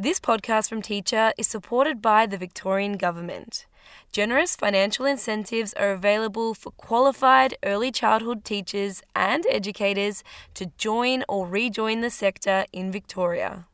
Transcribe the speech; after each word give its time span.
This 0.00 0.20
podcast 0.20 0.68
from 0.68 0.80
Teacher 0.80 1.32
is 1.36 1.48
supported 1.48 2.00
by 2.00 2.24
the 2.26 2.38
Victorian 2.38 2.98
Government. 2.98 3.66
Generous 4.12 4.54
financial 4.54 5.04
incentives 5.06 5.72
are 5.72 5.90
available 5.90 6.54
for 6.54 6.70
qualified 6.70 7.56
early 7.64 7.90
childhood 7.90 8.44
teachers 8.44 9.02
and 9.16 9.44
educators 9.50 10.22
to 10.54 10.70
join 10.78 11.24
or 11.28 11.48
rejoin 11.48 12.00
the 12.00 12.10
sector 12.10 12.64
in 12.72 12.92
Victoria. 12.92 13.66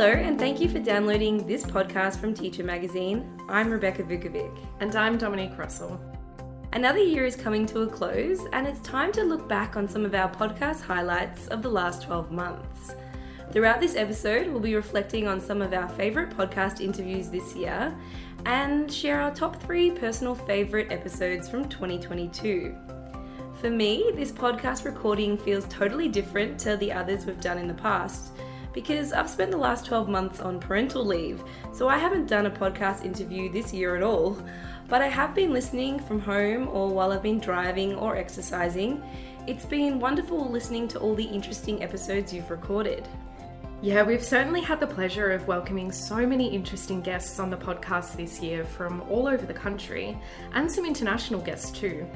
Hello, 0.00 0.12
and 0.12 0.38
thank 0.38 0.62
you 0.62 0.68
for 0.70 0.78
downloading 0.78 1.46
this 1.46 1.62
podcast 1.62 2.20
from 2.20 2.32
Teacher 2.32 2.64
Magazine. 2.64 3.38
I'm 3.50 3.70
Rebecca 3.70 4.02
Vukovic. 4.02 4.58
And 4.80 4.96
I'm 4.96 5.18
Dominique 5.18 5.58
Russell. 5.58 6.00
Another 6.72 7.00
year 7.00 7.26
is 7.26 7.36
coming 7.36 7.66
to 7.66 7.82
a 7.82 7.86
close, 7.86 8.40
and 8.54 8.66
it's 8.66 8.80
time 8.80 9.12
to 9.12 9.22
look 9.22 9.46
back 9.46 9.76
on 9.76 9.86
some 9.86 10.06
of 10.06 10.14
our 10.14 10.30
podcast 10.30 10.80
highlights 10.80 11.48
of 11.48 11.60
the 11.60 11.68
last 11.68 12.02
12 12.04 12.32
months. 12.32 12.94
Throughout 13.52 13.78
this 13.78 13.94
episode, 13.94 14.46
we'll 14.46 14.58
be 14.58 14.74
reflecting 14.74 15.28
on 15.28 15.38
some 15.38 15.60
of 15.60 15.74
our 15.74 15.90
favourite 15.90 16.30
podcast 16.30 16.80
interviews 16.80 17.28
this 17.28 17.54
year 17.54 17.94
and 18.46 18.90
share 18.90 19.20
our 19.20 19.34
top 19.34 19.62
three 19.62 19.90
personal 19.90 20.34
favourite 20.34 20.90
episodes 20.90 21.46
from 21.46 21.68
2022. 21.68 22.74
For 23.60 23.68
me, 23.68 24.12
this 24.14 24.32
podcast 24.32 24.86
recording 24.86 25.36
feels 25.36 25.66
totally 25.68 26.08
different 26.08 26.58
to 26.60 26.78
the 26.78 26.90
others 26.90 27.26
we've 27.26 27.38
done 27.42 27.58
in 27.58 27.68
the 27.68 27.74
past 27.74 28.32
because 28.72 29.12
I've 29.12 29.28
spent 29.28 29.50
the 29.50 29.56
last 29.56 29.86
12 29.86 30.08
months 30.08 30.40
on 30.40 30.60
parental 30.60 31.04
leave, 31.04 31.42
so 31.72 31.88
I 31.88 31.98
haven't 31.98 32.26
done 32.26 32.46
a 32.46 32.50
podcast 32.50 33.04
interview 33.04 33.50
this 33.50 33.72
year 33.72 33.96
at 33.96 34.02
all. 34.02 34.38
But 34.88 35.02
I 35.02 35.08
have 35.08 35.34
been 35.34 35.52
listening 35.52 36.00
from 36.00 36.20
home 36.20 36.68
or 36.68 36.88
while 36.88 37.12
I've 37.12 37.22
been 37.22 37.38
driving 37.38 37.94
or 37.94 38.16
exercising. 38.16 39.02
It's 39.46 39.64
been 39.64 40.00
wonderful 40.00 40.50
listening 40.50 40.88
to 40.88 40.98
all 40.98 41.14
the 41.14 41.24
interesting 41.24 41.82
episodes 41.82 42.32
you've 42.32 42.50
recorded. 42.50 43.08
Yeah, 43.82 44.02
we've 44.02 44.22
certainly 44.22 44.60
had 44.60 44.78
the 44.78 44.86
pleasure 44.86 45.30
of 45.30 45.46
welcoming 45.46 45.90
so 45.90 46.26
many 46.26 46.54
interesting 46.54 47.00
guests 47.00 47.38
on 47.38 47.48
the 47.48 47.56
podcast 47.56 48.14
this 48.14 48.40
year 48.40 48.62
from 48.64 49.00
all 49.08 49.26
over 49.26 49.46
the 49.46 49.54
country 49.54 50.18
and 50.52 50.70
some 50.70 50.84
international 50.84 51.40
guests 51.40 51.70
too. 51.70 52.06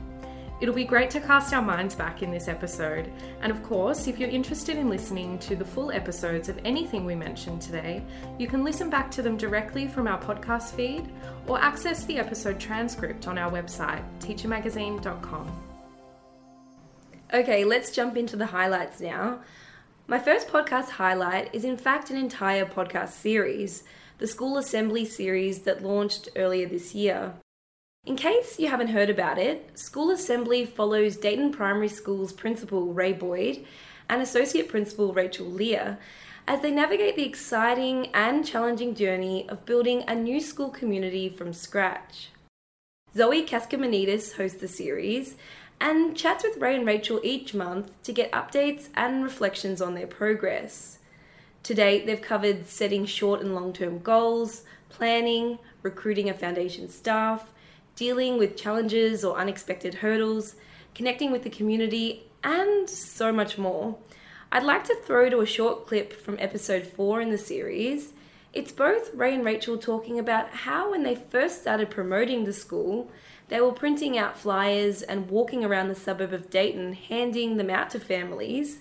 It'll 0.61 0.75
be 0.75 0.85
great 0.85 1.11
to 1.11 1.21
cast 1.21 1.53
our 1.53 1.61
minds 1.61 1.95
back 1.95 2.23
in 2.23 2.31
this 2.31 2.49
episode. 2.49 3.13
And 3.43 3.51
of 3.51 3.63
course, 3.63 4.07
if 4.07 4.19
you're 4.19 4.31
interested 4.31 4.77
in 4.77 4.89
listening 4.89 5.39
to 5.41 5.57
the 5.57 5.65
full 5.65 5.91
episodes 5.91 6.49
of 6.49 6.59
anything 6.65 7.05
we 7.05 7.15
mentioned 7.15 7.61
today, 7.61 8.03
you 8.39 8.47
can 8.47 8.65
listen 8.65 8.89
back 8.89 9.11
to 9.13 9.23
them 9.23 9.37
directly 9.37 9.89
from 9.89 10.07
our 10.07 10.21
podcast 10.21 10.73
feed 10.75 11.11
or 11.47 11.61
access 11.61 12.05
the 12.05 12.19
episode 12.19 12.61
transcript 12.61 13.27
on 13.27 13.37
our 13.37 13.51
website, 13.51 14.03
teachermagazine.com. 14.21 15.61
Okay, 17.33 17.65
let's 17.65 17.91
jump 17.91 18.17
into 18.17 18.37
the 18.37 18.47
highlights 18.47 19.01
now. 19.01 19.41
My 20.07 20.19
first 20.19 20.49
podcast 20.49 20.91
highlight 20.91 21.53
is, 21.55 21.65
in 21.65 21.77
fact, 21.77 22.11
an 22.11 22.17
entire 22.17 22.65
podcast 22.65 23.11
series, 23.11 23.83
the 24.19 24.27
School 24.27 24.57
Assembly 24.59 25.05
series 25.05 25.61
that 25.63 25.83
launched 25.83 26.29
earlier 26.37 26.69
this 26.69 26.95
year. 26.95 27.35
In 28.07 28.17
case 28.17 28.59
you 28.59 28.69
haven't 28.69 28.89
heard 28.89 29.09
about 29.09 29.39
it, 29.39 29.79
School 29.79 30.11
Assembly 30.11 30.67
follows 30.67 31.17
Dayton 31.17 31.53
Primary 31.53 31.89
School's 31.89 32.35
principal 32.35 32.93
Ray 32.93 33.15
Boyd 33.15 33.65
and 34.11 34.21
Associate 34.21 34.69
Principal 34.69 35.15
Rachel 35.15 35.47
Lear 35.47 35.99
as 36.47 36.61
they 36.61 36.71
navigate 36.71 37.17
the 37.17 37.25
exciting 37.25 38.09
and 38.13 38.47
challenging 38.47 38.95
journey 38.95 39.49
of 39.49 39.65
building 39.65 40.05
a 40.07 40.15
new 40.15 40.39
school 40.39 40.69
community 40.69 41.31
from 41.31 41.55
scratch. 41.55 42.29
Zoe 43.17 43.47
Kaskamanidis 43.47 44.35
hosts 44.35 44.61
the 44.61 44.69
series 44.69 45.37
and 45.81 46.15
chats 46.15 46.45
with 46.45 46.59
Ray 46.59 46.77
and 46.77 46.87
Rachel 46.87 47.21
each 47.23 47.55
month 47.55 47.91
to 48.03 48.13
get 48.13 48.31
updates 48.33 48.91
and 48.95 49.25
reflections 49.25 49.81
on 49.81 49.95
their 49.95 50.07
progress. 50.07 50.99
To 51.63 51.73
date, 51.73 52.05
they've 52.05 52.21
covered 52.21 52.67
setting 52.67 53.07
short 53.07 53.41
and 53.41 53.55
long 53.55 53.73
term 53.73 54.01
goals, 54.01 54.65
planning, 54.91 55.59
recruiting 55.83 56.29
a 56.29 56.35
foundation 56.35 56.91
staff, 56.91 57.51
dealing 57.97 58.39
with 58.39 58.57
challenges 58.57 59.25
or 59.25 59.39
unexpected 59.39 59.95
hurdles, 59.95 60.57
connecting 60.95 61.31
with 61.31 61.43
the 61.43 61.51
community, 61.51 62.25
and 62.43 62.89
so 62.89 63.33
much 63.33 63.59
more. 63.59 63.97
I'd 64.53 64.63
like 64.63 64.85
to 64.85 64.95
throw 64.95 65.31
to 65.31 65.41
a 65.41 65.47
short 65.47 65.87
clip 65.87 66.13
from 66.13 66.37
episode 66.39 66.87
4 66.87 67.21
in 67.21 67.31
the 67.31 67.39
series. 67.39 68.13
It's 68.53 68.71
both 68.71 69.13
Ray 69.15 69.35
and 69.35 69.45
Rachel 69.45 69.77
talking 69.79 70.19
about 70.19 70.51
how, 70.51 70.93
when 70.93 71.03
they 71.03 71.17
first 71.17 71.61
started 71.61 71.91
promoting 71.91 72.45
the 72.45 72.53
school, 72.53 73.11
they 73.49 73.61
were 73.61 73.73
printing 73.73 74.17
out 74.17 74.39
flyers 74.39 75.03
and 75.03 75.29
walking 75.29 75.65
around 75.65 75.89
the 75.89 75.95
suburb 75.95 76.33
of 76.33 76.51
Dayton 76.51 76.93
handing 76.93 77.57
them 77.57 77.69
out 77.69 77.91
to 77.91 78.01
families. 78.01 78.79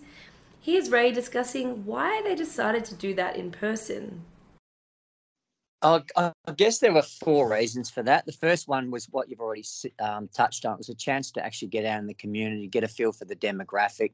Here's 0.62 0.92
Ray 0.92 1.12
discussing 1.12 1.86
why 1.86 2.22
they 2.24 2.36
decided 2.36 2.86
to 2.86 2.96
do 2.96 3.14
that 3.16 3.36
in 3.36 3.52
person. 3.52 4.24
I, 5.84 6.02
I 6.16 6.52
guess 6.56 6.80
there 6.80 6.94
were 6.94 7.02
four 7.02 7.52
reasons 7.52 7.90
for 7.90 8.04
that. 8.04 8.26
The 8.26 8.32
first 8.32 8.68
one 8.68 8.90
was 8.90 9.06
what 9.12 9.30
you've 9.30 9.42
already 9.42 9.66
um, 10.00 10.30
touched 10.30 10.66
on. 10.66 10.74
It 10.74 10.78
was 10.78 10.90
a 10.90 10.96
chance 10.96 11.32
to 11.32 11.46
actually 11.46 11.68
get 11.70 11.86
out 11.86 12.00
in 12.00 12.08
the 12.08 12.14
community, 12.14 12.68
get 12.68 12.86
a 12.86 12.88
feel 12.88 13.12
for 13.12 13.26
the 13.26 13.36
demographic, 13.36 14.14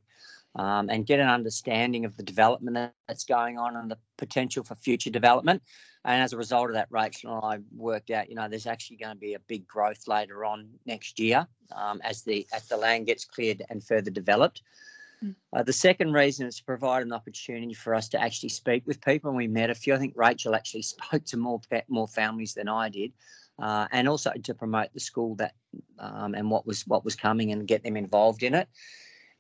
um, 0.56 0.90
and 0.90 1.06
get 1.06 1.20
an 1.20 1.30
understanding 1.30 2.06
of 2.06 2.18
the 2.18 2.24
development 2.24 2.92
that's 3.08 3.24
going 3.24 3.60
on 3.60 3.76
and 3.76 3.92
the 3.92 3.98
potential 4.18 4.64
for 4.64 4.76
future 4.76 5.12
development. 5.12 5.62
And 6.06 6.24
as 6.24 6.34
a 6.34 6.38
result 6.38 6.70
of 6.70 6.74
that, 6.74 6.88
Rachel 6.90 7.36
and 7.36 7.46
I 7.46 7.60
worked 7.76 8.10
out, 8.10 8.30
you 8.30 8.36
know, 8.36 8.48
there's 8.48 8.66
actually 8.66 8.98
going 8.98 9.14
to 9.14 9.20
be 9.20 9.36
a 9.36 9.40
big 9.40 9.68
growth 9.68 10.08
later 10.08 10.46
on 10.46 10.70
next 10.86 11.20
year 11.20 11.46
um, 11.76 12.02
as 12.04 12.24
the 12.24 12.48
as 12.54 12.68
the 12.68 12.78
land 12.78 13.06
gets 13.06 13.26
cleared 13.26 13.64
and 13.70 13.84
further 13.84 14.10
developed. 14.10 14.64
Mm. 15.24 15.36
Uh, 15.54 15.64
the 15.64 15.74
second 15.74 16.14
reason 16.14 16.48
is 16.48 16.58
to 16.58 16.64
provide 16.64 17.04
an 17.04 17.14
opportunity 17.14 17.74
for 17.74 17.94
us 17.94 18.08
to 18.10 18.22
actually 18.22 18.50
speak 18.50 18.84
with 18.86 19.02
people. 19.02 19.30
And 19.30 19.38
we 19.38 19.48
met 19.48 19.70
a 19.70 19.76
few. 19.76 19.94
I 19.94 19.98
think 19.98 20.14
Rachel 20.16 20.56
actually 20.56 20.82
spoke 20.94 21.26
to 21.26 21.38
more 21.38 21.62
more 21.88 22.08
families 22.08 22.54
than 22.54 22.68
I 22.70 22.90
did, 22.90 23.12
uh, 23.62 23.88
and 23.92 24.08
also 24.08 24.32
to 24.44 24.54
promote 24.54 24.94
the 24.94 25.00
school 25.00 25.36
that 25.36 25.56
um, 26.00 26.36
and 26.36 26.50
what 26.50 26.66
was 26.66 26.88
what 26.88 27.04
was 27.04 27.16
coming 27.16 27.52
and 27.52 27.68
get 27.68 27.84
them 27.84 27.98
involved 27.98 28.44
in 28.44 28.54
it. 28.54 28.68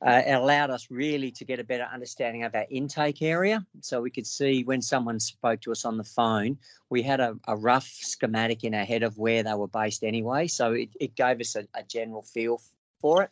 Uh, 0.05 0.21
it 0.25 0.31
allowed 0.31 0.69
us 0.69 0.87
really 0.89 1.29
to 1.29 1.43
get 1.43 1.59
a 1.59 1.63
better 1.63 1.85
understanding 1.93 2.45
of 2.45 2.55
our 2.55 2.65
intake 2.69 3.21
area. 3.21 3.65
So 3.81 3.99
we 3.99 4.09
could 4.09 4.25
see 4.25 4.63
when 4.63 4.81
someone 4.81 5.19
spoke 5.19 5.59
to 5.61 5.73
us 5.73 5.83
on 5.83 5.97
the 5.97 6.05
phone, 6.05 6.57
we 6.89 7.01
had 7.01 7.19
a, 7.19 7.35
a 7.49 7.57
rough 7.57 7.85
schematic 7.85 8.63
in 8.63 8.73
our 8.73 8.85
head 8.85 9.03
of 9.03 9.17
where 9.17 9.43
they 9.43 9.53
were 9.55 9.67
based 9.67 10.05
anyway. 10.05 10.47
So 10.47 10.71
it, 10.71 10.89
it 11.01 11.15
gave 11.15 11.41
us 11.41 11.57
a, 11.57 11.67
a 11.73 11.83
general 11.83 12.21
feel 12.21 12.61
for 13.01 13.23
it. 13.23 13.31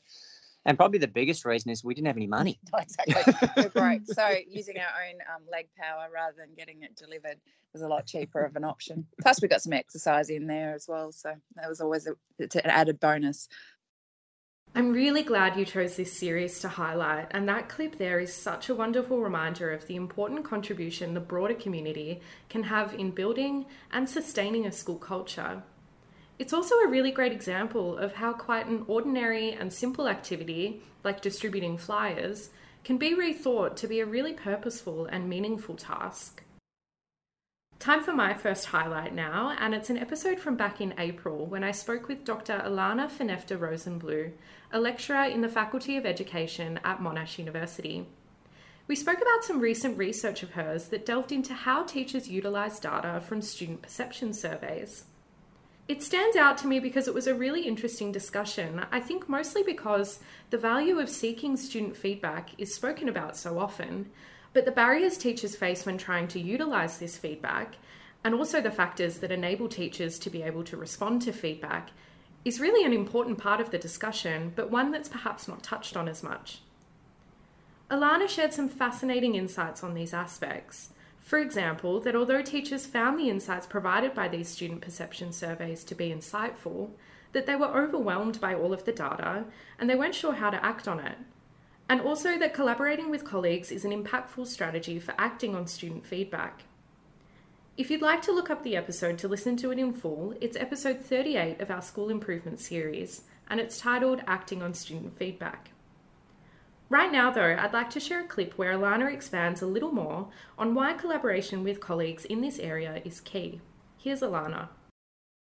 And 0.68 0.78
probably 0.78 1.00
the 1.00 1.08
biggest 1.08 1.46
reason 1.46 1.72
is 1.72 1.82
we 1.82 1.96
didn't 1.96 2.08
have 2.08 2.18
any 2.18 2.28
money. 2.28 2.60
exactly. 2.78 3.70
Great. 3.70 4.06
So 4.06 4.36
using 4.50 4.76
our 4.78 5.08
own 5.08 5.16
um, 5.34 5.44
leg 5.50 5.70
power 5.80 6.08
rather 6.14 6.36
than 6.38 6.54
getting 6.56 6.84
it 6.84 6.94
delivered 6.98 7.38
was 7.72 7.82
a 7.82 7.88
lot 7.88 8.06
cheaper 8.06 8.44
of 8.44 8.56
an 8.58 8.66
option. 8.66 9.08
Plus, 9.22 9.42
we 9.42 9.48
got 9.48 9.62
some 9.62 9.72
exercise 9.72 10.30
in 10.30 10.46
there 10.46 10.74
as 10.76 10.86
well. 10.86 11.14
So 11.14 11.34
that 11.56 11.70
was 11.70 11.80
always 11.80 12.06
a, 12.06 12.16
an 12.40 12.50
added 12.66 13.00
bonus. 13.00 13.48
I'm 14.76 14.92
really 14.92 15.24
glad 15.24 15.58
you 15.58 15.64
chose 15.64 15.96
this 15.96 16.12
series 16.12 16.60
to 16.60 16.68
highlight, 16.68 17.30
and 17.32 17.48
that 17.48 17.70
clip 17.70 17.98
there 17.98 18.20
is 18.20 18.34
such 18.34 18.68
a 18.70 18.76
wonderful 18.76 19.22
reminder 19.22 19.72
of 19.72 19.88
the 19.88 19.96
important 19.96 20.44
contribution 20.44 21.14
the 21.14 21.20
broader 21.22 21.56
community 21.56 22.22
can 22.50 22.64
have 22.64 22.94
in 22.94 23.12
building 23.12 23.66
and 23.92 24.08
sustaining 24.10 24.66
a 24.66 24.72
school 24.72 24.98
culture. 24.98 25.64
It's 26.40 26.54
also 26.54 26.76
a 26.76 26.88
really 26.88 27.12
great 27.12 27.32
example 27.32 27.98
of 27.98 28.14
how 28.14 28.34
quite 28.34 28.68
an 28.68 28.86
ordinary 28.88 29.52
and 29.52 29.74
simple 29.74 30.08
activity, 30.08 30.82
like 31.04 31.20
distributing 31.20 31.78
flyers, 31.78 32.52
can 32.84 32.98
be 32.98 33.16
rethought 33.16 33.76
to 33.78 33.88
be 33.88 34.00
a 34.00 34.06
really 34.06 34.34
purposeful 34.34 35.08
and 35.08 35.28
meaningful 35.28 35.76
task. 35.76 36.44
Time 37.80 38.04
for 38.04 38.14
my 38.14 38.34
first 38.34 38.66
highlight 38.66 39.14
now, 39.14 39.56
and 39.60 39.74
it's 39.74 39.90
an 39.90 39.98
episode 39.98 40.40
from 40.40 40.56
back 40.56 40.80
in 40.80 40.94
April 40.98 41.46
when 41.46 41.64
I 41.64 41.72
spoke 41.72 42.08
with 42.08 42.24
Dr. 42.24 42.62
Ilana 42.66 43.10
Finefter-Rosenbluh, 43.10 44.32
a 44.72 44.80
lecturer 44.80 45.24
in 45.24 45.42
the 45.42 45.50
Faculty 45.50 45.98
of 45.98 46.06
Education 46.06 46.80
at 46.84 47.00
Monash 47.00 47.38
University. 47.38 48.08
We 48.88 48.96
spoke 48.96 49.22
about 49.22 49.44
some 49.44 49.60
recent 49.60 49.98
research 49.98 50.44
of 50.44 50.52
hers 50.52 50.90
that 50.90 51.06
delved 51.06 51.32
into 51.32 51.54
how 51.54 51.84
teachers 51.84 52.30
utilise 52.30 52.80
data 52.80 53.22
from 53.22 53.42
student 53.42 53.82
perception 53.82 54.34
surveys. 54.34 55.06
It 55.88 56.04
stands 56.04 56.36
out 56.36 56.58
to 56.60 56.68
me 56.68 56.82
because 56.82 57.08
it 57.08 57.14
was 57.14 57.28
a 57.28 57.34
really 57.34 57.66
interesting 57.66 58.12
discussion. 58.12 58.86
I 58.92 59.00
think 59.00 59.30
mostly 59.30 59.64
because 59.64 60.20
the 60.50 60.58
value 60.58 61.00
of 61.00 61.10
seeking 61.10 61.56
student 61.56 61.96
feedback 61.96 62.50
is 62.58 62.76
spoken 62.76 63.08
about 63.08 63.38
so 63.38 63.58
often, 63.58 64.10
but 64.52 64.66
the 64.66 64.72
barriers 64.72 65.18
teachers 65.18 65.56
face 65.56 65.86
when 65.86 65.98
trying 65.98 66.28
to 66.30 66.42
utilise 66.42 66.98
this 66.98 67.18
feedback, 67.18 67.76
and 68.22 68.36
also 68.36 68.60
the 68.60 68.70
factors 68.70 69.20
that 69.20 69.32
enable 69.32 69.70
teachers 69.70 70.20
to 70.20 70.30
be 70.30 70.44
able 70.44 70.64
to 70.66 70.76
respond 70.76 71.22
to 71.22 71.32
feedback, 71.32 71.92
is 72.44 72.60
really 72.60 72.86
an 72.86 72.92
important 72.92 73.38
part 73.38 73.62
of 73.62 73.72
the 73.72 73.78
discussion, 73.78 74.52
but 74.56 74.70
one 74.70 74.92
that's 74.92 75.10
perhaps 75.10 75.48
not 75.48 75.64
touched 75.64 75.96
on 75.96 76.10
as 76.10 76.22
much. 76.22 76.60
Alana 77.90 78.28
shared 78.28 78.54
some 78.54 78.68
fascinating 78.68 79.36
insights 79.36 79.84
on 79.84 79.94
these 79.94 80.14
aspects. 80.14 80.90
For 81.28 81.40
example, 81.40 82.00
that 82.00 82.16
although 82.16 82.42
teachers 82.42 82.86
found 82.86 83.20
the 83.20 83.30
insights 83.30 83.68
provided 83.68 84.14
by 84.14 84.30
these 84.30 84.48
student 84.48 84.80
perception 84.80 85.34
surveys 85.34 85.84
to 85.84 85.94
be 85.94 86.10
insightful, 86.10 86.92
that 87.34 87.46
they 87.46 87.56
were 87.58 87.66
overwhelmed 87.66 88.40
by 88.40 88.56
all 88.56 88.72
of 88.72 88.86
the 88.86 88.94
data 88.94 89.44
and 89.78 89.90
they 89.90 89.96
weren't 89.96 90.16
sure 90.16 90.36
how 90.36 90.50
to 90.50 90.66
act 90.66 90.88
on 90.88 91.02
it. 91.02 91.18
And 91.90 92.00
also 92.00 92.40
that 92.40 92.54
collaborating 92.54 93.10
with 93.10 93.26
colleagues 93.26 93.74
is 93.74 93.84
an 93.84 93.92
impactful 93.92 94.48
strategy 94.48 95.00
for 95.00 95.14
acting 95.18 95.54
on 95.54 95.68
student 95.68 96.06
feedback. 96.06 96.64
If 97.76 97.92
you'd 97.92 98.02
like 98.02 98.22
to 98.22 98.32
look 98.32 98.50
up 98.50 98.64
the 98.64 98.78
episode 98.78 99.18
to 99.18 99.28
listen 99.28 99.58
to 99.58 99.72
it 99.72 99.80
in 99.80 99.92
full, 99.92 100.34
it's 100.40 100.56
episode 100.56 101.02
38 101.02 101.60
of 101.60 101.70
our 101.70 101.82
School 101.82 102.10
Improvement 102.10 102.62
series, 102.62 103.24
and 103.50 103.60
it's 103.60 103.82
titled 103.82 104.22
Acting 104.28 104.64
on 104.64 104.74
Student 104.74 105.18
Feedback. 105.18 105.72
Right 106.90 107.12
now, 107.12 107.32
though, 107.32 107.58
I'd 107.60 107.74
like 107.74 107.90
to 107.92 108.00
share 108.00 108.22
a 108.22 108.28
clip 108.28 108.58
where 108.58 108.74
Alana 108.74 109.14
expands 109.14 109.62
a 109.62 109.68
little 109.68 109.92
more 109.92 110.30
on 110.58 110.74
why 110.74 110.94
collaboration 110.94 111.64
with 111.64 111.82
colleagues 111.82 112.24
in 112.24 112.42
this 112.42 112.60
area 112.60 113.02
is 113.04 113.20
key. 113.20 113.60
Here's 113.98 114.22
Alana. 114.22 114.70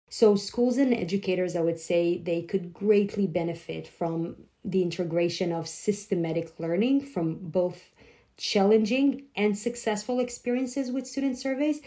So, 0.10 0.36
schools 0.36 0.78
and 0.78 0.92
educators, 0.92 1.56
I 1.56 1.62
would 1.62 1.80
say, 1.80 2.18
they 2.18 2.42
could 2.42 2.74
greatly 2.74 3.28
benefit 3.28 3.88
from 3.88 4.38
the 4.66 4.82
integration 4.82 5.52
of 5.52 5.68
systematic 5.68 6.60
learning 6.60 7.06
from 7.06 7.36
both 7.36 7.92
challenging 8.36 9.26
and 9.36 9.56
successful 9.56 10.20
experiences 10.20 10.92
with 10.92 11.06
student 11.06 11.38
surveys 11.38 11.82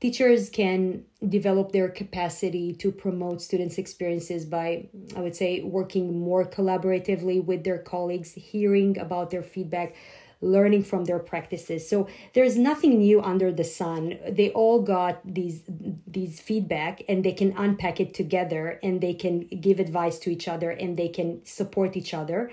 teachers 0.00 0.50
can 0.50 1.04
develop 1.26 1.72
their 1.72 1.88
capacity 1.88 2.72
to 2.74 2.92
promote 2.92 3.40
students' 3.40 3.78
experiences 3.78 4.44
by, 4.44 4.88
I 5.16 5.20
would 5.20 5.34
say, 5.34 5.62
working 5.62 6.20
more 6.20 6.44
collaboratively 6.44 7.44
with 7.44 7.64
their 7.64 7.78
colleagues, 7.78 8.32
hearing 8.34 8.98
about 8.98 9.30
their 9.30 9.42
feedback, 9.42 9.94
learning 10.42 10.84
from 10.84 11.04
their 11.04 11.18
practices. 11.18 11.88
So 11.88 12.08
there's 12.34 12.58
nothing 12.58 12.98
new 12.98 13.22
under 13.22 13.50
the 13.50 13.64
sun. 13.64 14.18
They 14.28 14.50
all 14.50 14.82
got 14.82 15.20
these 15.24 15.62
these 16.06 16.40
feedback 16.40 17.02
and 17.08 17.24
they 17.24 17.32
can 17.32 17.54
unpack 17.56 18.00
it 18.00 18.12
together 18.12 18.78
and 18.82 19.00
they 19.00 19.14
can 19.14 19.40
give 19.40 19.80
advice 19.80 20.18
to 20.20 20.30
each 20.30 20.46
other 20.46 20.70
and 20.70 20.96
they 20.96 21.08
can 21.08 21.44
support 21.44 21.96
each 21.96 22.12
other 22.12 22.50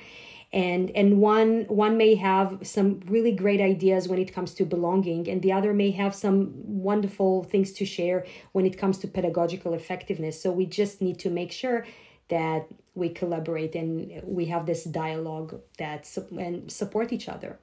and 0.53 0.91
and 0.91 1.19
one 1.19 1.65
one 1.67 1.97
may 1.97 2.13
have 2.13 2.59
some 2.61 3.01
really 3.07 3.31
great 3.31 3.59
ideas 3.59 4.07
when 4.07 4.19
it 4.19 4.31
comes 4.33 4.53
to 4.53 4.63
belonging 4.63 5.27
and 5.27 5.41
the 5.41 5.51
other 5.51 5.73
may 5.73 5.89
have 5.89 6.13
some 6.13 6.53
wonderful 6.63 7.43
things 7.43 7.73
to 7.73 7.85
share 7.85 8.25
when 8.51 8.65
it 8.65 8.77
comes 8.77 8.99
to 8.99 9.07
pedagogical 9.07 9.73
effectiveness. 9.73 10.41
So 10.41 10.51
we 10.51 10.67
just 10.67 11.01
need 11.01 11.17
to 11.19 11.31
make 11.31 11.51
sure 11.51 11.85
that 12.29 12.67
we 12.93 13.09
collaborate 13.09 13.73
and 13.75 14.21
we 14.23 14.45
have 14.45 14.67
this 14.67 14.83
dialogue 14.83 15.59
that 15.79 16.07
and 16.37 16.71
support 16.71 17.11
each 17.11 17.27
other. 17.27 17.57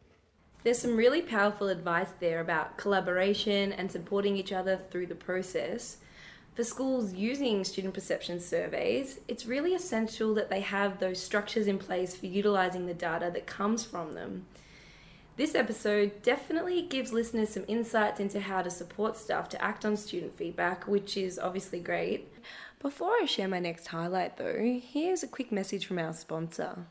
There's 0.64 0.78
some 0.78 0.96
really 0.96 1.22
powerful 1.22 1.68
advice 1.68 2.10
there 2.18 2.40
about 2.40 2.76
collaboration 2.76 3.72
and 3.72 3.90
supporting 3.90 4.36
each 4.36 4.52
other 4.52 4.76
through 4.90 5.06
the 5.06 5.14
process 5.14 5.98
for 6.54 6.64
schools 6.64 7.14
using 7.14 7.64
student 7.64 7.94
perception 7.94 8.40
surveys, 8.40 9.20
it's 9.28 9.46
really 9.46 9.74
essential 9.74 10.34
that 10.34 10.50
they 10.50 10.60
have 10.60 10.98
those 10.98 11.22
structures 11.22 11.66
in 11.66 11.78
place 11.78 12.16
for 12.16 12.26
utilising 12.26 12.86
the 12.86 12.94
data 12.94 13.30
that 13.32 13.46
comes 13.46 13.84
from 13.84 14.14
them. 14.14 14.46
This 15.36 15.54
episode 15.54 16.22
definitely 16.22 16.82
gives 16.82 17.12
listeners 17.12 17.50
some 17.50 17.64
insights 17.66 18.20
into 18.20 18.40
how 18.40 18.60
to 18.60 18.70
support 18.70 19.16
staff 19.16 19.48
to 19.50 19.64
act 19.64 19.86
on 19.86 19.96
student 19.96 20.36
feedback, 20.36 20.86
which 20.86 21.16
is 21.16 21.38
obviously 21.38 21.80
great. 21.80 22.30
Before 22.80 23.12
I 23.12 23.24
share 23.26 23.48
my 23.48 23.60
next 23.60 23.86
highlight, 23.86 24.36
though, 24.36 24.80
here's 24.82 25.22
a 25.22 25.28
quick 25.28 25.50
message 25.50 25.86
from 25.86 25.98
our 25.98 26.12
sponsor. 26.12 26.86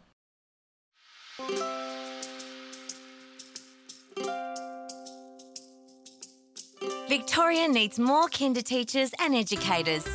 Victoria 7.09 7.67
needs 7.67 7.97
more 7.97 8.27
kinder 8.27 8.61
teachers 8.61 9.09
and 9.17 9.33
educators. 9.33 10.05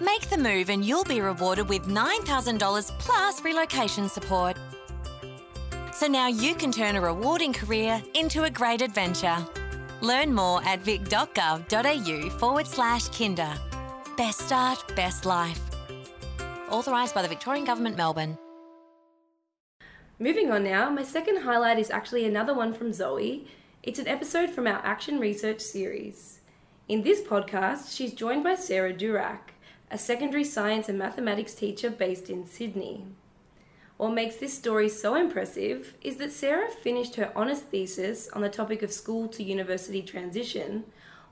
Make 0.00 0.22
the 0.30 0.38
move 0.38 0.70
and 0.70 0.82
you'll 0.82 1.04
be 1.04 1.20
rewarded 1.20 1.68
with 1.68 1.82
$9,000 1.82 2.98
plus 2.98 3.44
relocation 3.44 4.08
support. 4.08 4.56
So 5.92 6.06
now 6.06 6.28
you 6.28 6.54
can 6.54 6.72
turn 6.72 6.96
a 6.96 7.00
rewarding 7.02 7.52
career 7.52 8.02
into 8.14 8.44
a 8.44 8.50
great 8.50 8.80
adventure. 8.80 9.36
Learn 10.00 10.32
more 10.32 10.64
at 10.64 10.80
vic.gov.au 10.80 12.30
forward 12.38 12.66
slash 12.66 13.08
kinder. 13.08 13.52
Best 14.16 14.40
start, 14.46 14.96
best 14.96 15.26
life. 15.26 15.60
Authorised 16.70 17.14
by 17.14 17.20
the 17.20 17.28
Victorian 17.28 17.66
Government, 17.66 17.98
Melbourne. 17.98 18.38
Moving 20.18 20.50
on 20.50 20.64
now, 20.64 20.88
my 20.88 21.02
second 21.02 21.42
highlight 21.42 21.78
is 21.78 21.90
actually 21.90 22.24
another 22.24 22.54
one 22.54 22.72
from 22.72 22.94
Zoe 22.94 23.46
it's 23.82 23.98
an 23.98 24.06
episode 24.06 24.48
from 24.48 24.68
our 24.68 24.80
Action 24.84 25.18
Research 25.18 25.60
series. 25.60 26.38
In 26.86 27.02
this 27.02 27.20
podcast, 27.20 27.92
she's 27.92 28.14
joined 28.14 28.44
by 28.44 28.54
Sarah 28.54 28.94
Durack, 28.94 29.54
a 29.90 29.98
secondary 29.98 30.44
science 30.44 30.88
and 30.88 30.96
mathematics 30.96 31.52
teacher 31.52 31.90
based 31.90 32.30
in 32.30 32.46
Sydney. 32.46 33.04
What 33.96 34.14
makes 34.14 34.36
this 34.36 34.56
story 34.56 34.88
so 34.88 35.16
impressive 35.16 35.94
is 36.00 36.18
that 36.18 36.30
Sarah 36.30 36.70
finished 36.70 37.16
her 37.16 37.32
honours 37.34 37.58
thesis 37.58 38.28
on 38.32 38.42
the 38.42 38.48
topic 38.48 38.84
of 38.84 38.92
school 38.92 39.26
to 39.26 39.42
university 39.42 40.00
transition 40.00 40.84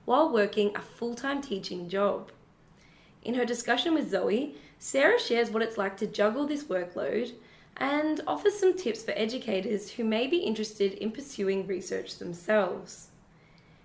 while 0.04 0.32
working 0.32 0.72
a 0.74 0.80
full 0.80 1.14
time 1.14 1.40
teaching 1.40 1.88
job. 1.88 2.32
In 3.22 3.34
her 3.34 3.44
discussion 3.44 3.94
with 3.94 4.10
Zoe, 4.10 4.56
Sarah 4.76 5.20
shares 5.20 5.50
what 5.50 5.62
it's 5.62 5.78
like 5.78 5.96
to 5.98 6.06
juggle 6.08 6.48
this 6.48 6.64
workload 6.64 7.32
and 7.76 8.20
offers 8.26 8.58
some 8.58 8.76
tips 8.76 9.02
for 9.02 9.12
educators 9.12 9.90
who 9.92 10.04
may 10.04 10.26
be 10.26 10.38
interested 10.38 10.92
in 10.94 11.12
pursuing 11.12 11.66
research 11.66 12.18
themselves. 12.18 13.08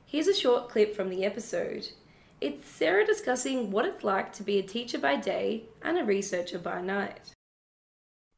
Here's 0.06 0.28
a 0.28 0.34
short 0.34 0.70
clip 0.70 0.96
from 0.96 1.10
the 1.10 1.26
episode. 1.26 1.90
It's 2.42 2.68
Sarah 2.68 3.06
discussing 3.06 3.72
what 3.72 3.86
it's 3.86 4.04
like 4.04 4.34
to 4.34 4.44
be 4.44 4.60
a 4.60 4.64
teacher 4.64 4.98
by 4.98 5.16
day 5.16 5.64
and 5.82 5.98
a 5.98 6.04
researcher 6.04 6.60
by 6.60 6.82
night. 6.82 7.32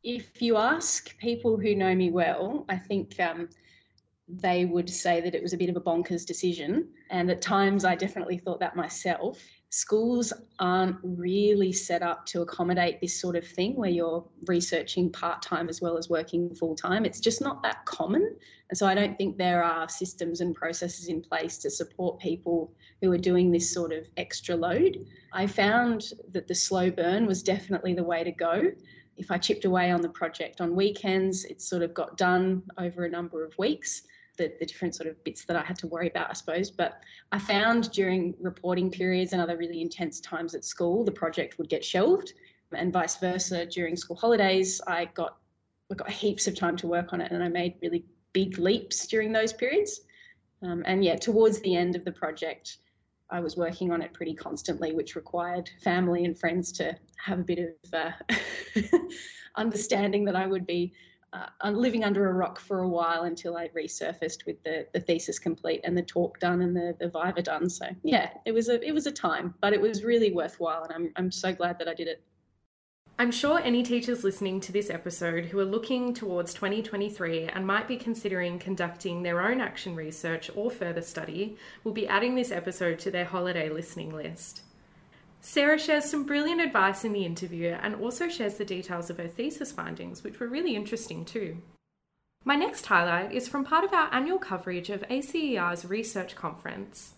If 0.03 0.41
you 0.41 0.57
ask 0.57 1.17
people 1.17 1.57
who 1.57 1.75
know 1.75 1.93
me 1.95 2.11
well, 2.11 2.65
I 2.69 2.77
think 2.77 3.19
um, 3.19 3.49
they 4.27 4.65
would 4.65 4.89
say 4.89 5.21
that 5.21 5.35
it 5.35 5.41
was 5.41 5.53
a 5.53 5.57
bit 5.57 5.69
of 5.69 5.75
a 5.75 5.81
bonkers 5.81 6.25
decision. 6.25 6.89
And 7.09 7.29
at 7.29 7.41
times 7.41 7.85
I 7.85 7.95
definitely 7.95 8.37
thought 8.37 8.59
that 8.59 8.75
myself 8.75 9.43
schools 9.69 10.31
aren't 10.59 10.95
really 11.03 11.73
set 11.73 12.01
up 12.01 12.25
to 12.25 12.41
accommodate 12.41 13.01
this 13.01 13.19
sort 13.19 13.35
of 13.35 13.45
thing 13.45 13.75
where 13.75 13.89
you're 13.89 14.23
researching 14.45 15.11
part 15.11 15.41
time 15.41 15.67
as 15.67 15.81
well 15.81 15.97
as 15.97 16.09
working 16.09 16.53
full 16.55 16.73
time. 16.75 17.03
It's 17.03 17.19
just 17.19 17.41
not 17.41 17.61
that 17.63 17.85
common. 17.85 18.35
And 18.69 18.77
so 18.77 18.87
I 18.87 18.95
don't 18.95 19.17
think 19.17 19.37
there 19.37 19.63
are 19.63 19.89
systems 19.89 20.39
and 20.39 20.55
processes 20.55 21.09
in 21.09 21.21
place 21.21 21.57
to 21.59 21.69
support 21.69 22.19
people 22.19 22.71
who 23.01 23.11
are 23.11 23.17
doing 23.17 23.51
this 23.51 23.71
sort 23.71 23.91
of 23.91 24.07
extra 24.15 24.55
load. 24.55 25.05
I 25.33 25.47
found 25.47 26.13
that 26.31 26.47
the 26.47 26.55
slow 26.55 26.89
burn 26.89 27.25
was 27.25 27.43
definitely 27.43 27.93
the 27.93 28.03
way 28.03 28.23
to 28.23 28.31
go. 28.31 28.71
If 29.17 29.31
I 29.31 29.37
chipped 29.37 29.65
away 29.65 29.91
on 29.91 30.01
the 30.01 30.09
project 30.09 30.61
on 30.61 30.75
weekends, 30.75 31.43
it 31.45 31.61
sort 31.61 31.81
of 31.81 31.93
got 31.93 32.17
done 32.17 32.63
over 32.77 33.03
a 33.03 33.09
number 33.09 33.43
of 33.43 33.57
weeks 33.57 34.03
the, 34.37 34.53
the 34.59 34.65
different 34.65 34.95
sort 34.95 35.09
of 35.09 35.21
bits 35.23 35.45
that 35.45 35.57
I 35.57 35.63
had 35.63 35.77
to 35.79 35.87
worry 35.87 36.07
about, 36.07 36.29
I 36.29 36.33
suppose. 36.33 36.71
But 36.71 37.01
I 37.31 37.39
found 37.39 37.91
during 37.91 38.33
reporting 38.39 38.89
periods 38.89 39.33
and 39.33 39.41
other 39.41 39.57
really 39.57 39.81
intense 39.81 40.19
times 40.19 40.55
at 40.55 40.63
school, 40.63 41.03
the 41.03 41.11
project 41.11 41.57
would 41.57 41.69
get 41.69 41.83
shelved, 41.83 42.33
and 42.71 42.91
vice 42.91 43.17
versa. 43.17 43.65
During 43.65 43.95
school 43.95 44.15
holidays, 44.15 44.81
I 44.87 45.05
got 45.05 45.37
I 45.91 45.95
got 45.95 46.09
heaps 46.09 46.47
of 46.47 46.55
time 46.55 46.75
to 46.77 46.87
work 46.87 47.13
on 47.13 47.21
it, 47.21 47.31
and 47.31 47.43
I 47.43 47.47
made 47.47 47.75
really 47.81 48.05
big 48.33 48.57
leaps 48.57 49.07
during 49.07 49.31
those 49.31 49.53
periods. 49.53 50.01
Um, 50.61 50.83
and 50.85 51.03
yeah, 51.03 51.15
towards 51.15 51.59
the 51.61 51.75
end 51.75 51.95
of 51.95 52.03
the 52.03 52.11
project, 52.11 52.77
I 53.29 53.39
was 53.39 53.57
working 53.57 53.91
on 53.91 54.01
it 54.01 54.13
pretty 54.13 54.33
constantly, 54.33 54.93
which 54.93 55.15
required 55.15 55.69
family 55.83 56.25
and 56.25 56.37
friends 56.37 56.71
to 56.73 56.97
have 57.23 57.39
a 57.39 57.43
bit 57.43 57.59
of 57.59 57.93
uh, 57.93 58.11
understanding 59.55 60.25
that 60.25 60.35
I 60.35 60.47
would 60.47 60.65
be 60.65 60.93
uh, 61.61 61.69
living 61.71 62.03
under 62.03 62.29
a 62.29 62.33
rock 62.33 62.59
for 62.59 62.79
a 62.79 62.87
while 62.87 63.23
until 63.23 63.57
I 63.57 63.69
resurfaced 63.69 64.45
with 64.45 64.61
the, 64.63 64.87
the 64.93 64.99
thesis 64.99 65.39
complete 65.39 65.81
and 65.83 65.97
the 65.97 66.01
talk 66.01 66.39
done 66.39 66.61
and 66.61 66.75
the, 66.75 66.95
the 66.99 67.09
viva 67.09 67.41
done. 67.41 67.69
So 67.69 67.87
yeah, 68.03 68.29
it 68.45 68.51
was 68.51 68.69
a 68.69 68.85
it 68.85 68.93
was 68.93 69.07
a 69.07 69.11
time, 69.11 69.53
but 69.61 69.73
it 69.73 69.81
was 69.81 70.03
really 70.03 70.31
worthwhile, 70.31 70.83
and 70.83 70.93
I'm 70.93 71.13
I'm 71.15 71.31
so 71.31 71.53
glad 71.53 71.79
that 71.79 71.87
I 71.87 71.93
did 71.93 72.07
it. 72.07 72.23
I'm 73.19 73.31
sure 73.31 73.59
any 73.59 73.81
teachers 73.81 74.23
listening 74.23 74.59
to 74.61 74.71
this 74.71 74.91
episode 74.91 75.45
who 75.45 75.57
are 75.57 75.65
looking 75.65 76.13
towards 76.13 76.53
2023 76.53 77.45
and 77.47 77.65
might 77.65 77.87
be 77.87 77.97
considering 77.97 78.59
conducting 78.59 79.23
their 79.23 79.41
own 79.41 79.59
action 79.59 79.95
research 79.95 80.51
or 80.55 80.69
further 80.69 81.01
study 81.01 81.57
will 81.83 81.93
be 81.93 82.07
adding 82.07 82.35
this 82.35 82.51
episode 82.51 82.99
to 82.99 83.09
their 83.09 83.25
holiday 83.25 83.69
listening 83.69 84.13
list. 84.13 84.61
Sarah 85.49 85.79
shares 85.79 86.03
some 86.03 86.25
brilliant 86.25 86.59
advice 86.59 87.05
in 87.05 87.13
the 87.13 87.25
interview 87.25 87.69
and 87.81 87.95
also 87.95 88.27
shares 88.27 88.55
the 88.55 88.65
details 88.65 89.09
of 89.09 89.15
her 89.15 89.29
thesis 89.29 89.71
findings, 89.71 90.21
which 90.21 90.41
were 90.41 90.47
really 90.49 90.75
interesting 90.75 91.23
too. 91.23 91.61
My 92.43 92.57
next 92.57 92.85
highlight 92.87 93.31
is 93.31 93.47
from 93.47 93.63
part 93.63 93.85
of 93.85 93.93
our 93.93 94.13
annual 94.13 94.39
coverage 94.39 94.89
of 94.89 95.05
ACER's 95.09 95.85
research 95.85 96.35
conference. 96.35 97.13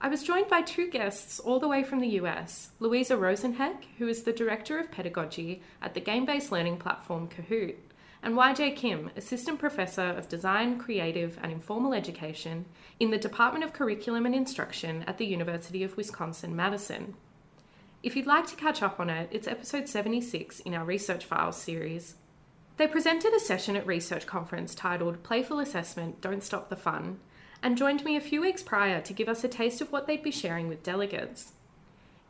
I 0.00 0.08
was 0.08 0.22
joined 0.22 0.48
by 0.48 0.62
two 0.62 0.88
guests 0.88 1.38
all 1.38 1.60
the 1.60 1.68
way 1.68 1.82
from 1.82 2.00
the 2.00 2.16
US 2.22 2.70
Louisa 2.80 3.18
Rosenheck, 3.18 3.84
who 3.98 4.08
is 4.08 4.22
the 4.22 4.32
Director 4.32 4.78
of 4.78 4.90
Pedagogy 4.90 5.62
at 5.82 5.92
the 5.92 6.00
game 6.00 6.24
based 6.24 6.50
learning 6.50 6.78
platform 6.78 7.28
Kahoot, 7.28 7.76
and 8.22 8.34
YJ 8.34 8.76
Kim, 8.76 9.10
Assistant 9.14 9.58
Professor 9.58 10.08
of 10.08 10.30
Design, 10.30 10.78
Creative 10.78 11.38
and 11.42 11.52
Informal 11.52 11.92
Education 11.92 12.64
in 12.98 13.10
the 13.10 13.18
Department 13.18 13.62
of 13.62 13.74
Curriculum 13.74 14.24
and 14.24 14.34
Instruction 14.34 15.04
at 15.06 15.18
the 15.18 15.26
University 15.26 15.84
of 15.84 15.98
Wisconsin 15.98 16.56
Madison. 16.56 17.14
If 18.08 18.16
you'd 18.16 18.26
like 18.26 18.46
to 18.46 18.56
catch 18.56 18.82
up 18.82 18.98
on 19.00 19.10
it, 19.10 19.28
it's 19.32 19.46
episode 19.46 19.86
76 19.86 20.60
in 20.60 20.72
our 20.72 20.82
Research 20.82 21.26
Files 21.26 21.58
series. 21.58 22.14
They 22.78 22.86
presented 22.86 23.34
a 23.34 23.38
session 23.38 23.76
at 23.76 23.86
Research 23.86 24.24
Conference 24.24 24.74
titled 24.74 25.22
Playful 25.22 25.58
Assessment 25.58 26.22
Don't 26.22 26.42
Stop 26.42 26.70
the 26.70 26.74
Fun, 26.74 27.20
and 27.62 27.76
joined 27.76 28.06
me 28.06 28.16
a 28.16 28.22
few 28.22 28.40
weeks 28.40 28.62
prior 28.62 29.02
to 29.02 29.12
give 29.12 29.28
us 29.28 29.44
a 29.44 29.46
taste 29.48 29.82
of 29.82 29.92
what 29.92 30.06
they'd 30.06 30.22
be 30.22 30.30
sharing 30.30 30.68
with 30.68 30.82
delegates. 30.82 31.52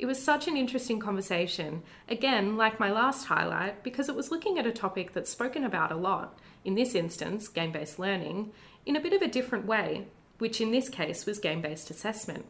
It 0.01 0.07
was 0.07 0.21
such 0.21 0.49
an 0.49 0.57
interesting 0.57 0.99
conversation, 0.99 1.85
again, 2.09 2.57
like 2.57 2.81
my 2.81 2.91
last 2.91 3.27
highlight, 3.27 3.85
because 3.85 4.09
it 4.09 4.17
was 4.17 4.33
looking 4.33 4.59
at 4.59 4.67
a 4.67 4.73
topic 4.73 5.13
that's 5.13 5.31
spoken 5.31 5.63
about 5.63 5.93
a 5.93 5.97
lot, 5.97 6.41
in 6.65 6.75
this 6.75 6.97
instance, 6.97 7.47
game 7.47 7.71
based 7.71 8.01
learning, 8.01 8.51
in 8.85 8.97
a 8.97 9.01
bit 9.01 9.13
of 9.13 9.23
a 9.23 9.29
different 9.29 9.65
way, 9.65 10.09
which 10.39 10.61
in 10.61 10.73
this 10.73 10.89
case 10.89 11.25
was 11.25 11.39
game 11.39 11.63
based 11.63 11.89
assessment. 11.89 12.47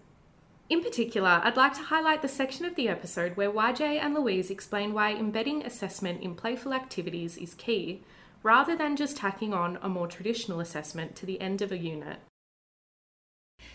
In 0.68 0.82
particular, 0.82 1.40
I'd 1.42 1.56
like 1.56 1.72
to 1.74 1.82
highlight 1.84 2.20
the 2.20 2.28
section 2.28 2.66
of 2.66 2.74
the 2.74 2.90
episode 2.90 3.38
where 3.38 3.50
YJ 3.50 3.80
and 3.80 4.12
Louise 4.12 4.50
explain 4.50 4.92
why 4.92 5.14
embedding 5.14 5.64
assessment 5.64 6.20
in 6.20 6.34
playful 6.34 6.74
activities 6.74 7.38
is 7.38 7.54
key, 7.54 8.02
rather 8.42 8.76
than 8.76 8.94
just 8.94 9.16
tacking 9.16 9.54
on 9.54 9.78
a 9.80 9.88
more 9.88 10.06
traditional 10.06 10.60
assessment 10.60 11.16
to 11.16 11.24
the 11.24 11.40
end 11.40 11.62
of 11.62 11.72
a 11.72 11.78
unit. 11.78 12.18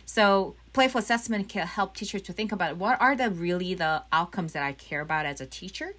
So 0.05 0.55
playful 0.71 0.99
assessment 0.99 1.49
can 1.49 1.65
help 1.65 1.95
teachers 1.95 2.21
to 2.23 2.33
think 2.33 2.51
about 2.51 2.77
what 2.77 3.01
are 3.01 3.15
the 3.15 3.31
really 3.31 3.73
the 3.73 4.03
outcomes 4.11 4.53
that 4.53 4.61
I 4.61 4.73
care 4.73 5.01
about 5.01 5.25
as 5.25 5.41
a 5.41 5.47
teacher, 5.47 5.95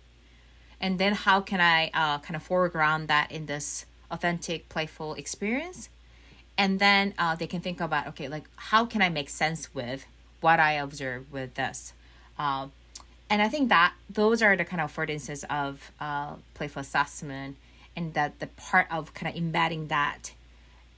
and 0.80 1.00
then 1.00 1.14
how 1.14 1.40
can 1.40 1.60
I 1.60 1.90
uh, 1.92 2.18
kind 2.20 2.36
of 2.36 2.42
foreground 2.44 3.08
that 3.08 3.32
in 3.32 3.46
this 3.46 3.86
authentic, 4.12 4.68
playful 4.68 5.14
experience, 5.14 5.88
and 6.56 6.78
then 6.78 7.14
uh, 7.18 7.34
they 7.34 7.48
can 7.48 7.60
think 7.60 7.80
about 7.80 8.06
okay, 8.08 8.28
like 8.28 8.44
how 8.54 8.86
can 8.86 9.02
I 9.02 9.08
make 9.08 9.28
sense 9.28 9.74
with 9.74 10.06
what 10.40 10.60
I 10.60 10.72
observe 10.72 11.32
with 11.32 11.54
this. 11.54 11.92
Uh, 12.38 12.68
and 13.30 13.40
I 13.40 13.48
think 13.48 13.68
that 13.70 13.94
those 14.10 14.42
are 14.42 14.56
the 14.56 14.64
kind 14.64 14.80
of 14.80 14.94
affordances 14.94 15.44
of 15.44 15.90
uh, 16.00 16.34
playful 16.54 16.80
assessment, 16.80 17.56
and 17.96 18.14
that 18.14 18.38
the 18.40 18.46
part 18.48 18.86
of 18.90 19.14
kind 19.14 19.32
of 19.32 19.40
embedding 19.40 19.88
that 19.88 20.32